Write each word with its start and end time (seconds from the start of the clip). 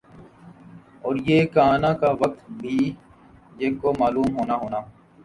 اور 1.03 1.15
یِہ 1.27 1.39
کا 1.53 1.63
آنا 1.73 1.91
کا 2.01 2.09
وقت 2.21 2.39
بھی 2.59 2.77
یِہ 3.59 3.69
کو 3.81 3.89
معلوم 3.99 4.29
ہونا 4.37 4.55
ہونا 4.61 4.79